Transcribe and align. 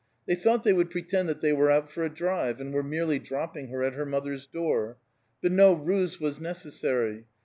They 0.25 0.33
thought 0.33 0.63
they 0.63 0.73
would 0.73 0.89
pretend 0.89 1.29
that 1.29 1.41
they 1.41 1.53
were 1.53 1.69
out 1.69 1.91
for 1.91 2.03
a 2.03 2.09
drive, 2.09 2.59
and 2.59 2.73
were 2.73 2.81
merely 2.81 3.19
dropping 3.19 3.67
her 3.67 3.83
at 3.83 3.93
her 3.93 4.03
mother's 4.03 4.47
door; 4.47 4.97
but 5.43 5.51
no 5.51 5.73
ruse 5.73 6.19
was 6.19 6.39
necessary. 6.39 7.27